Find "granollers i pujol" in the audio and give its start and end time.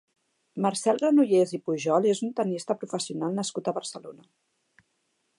1.01-2.07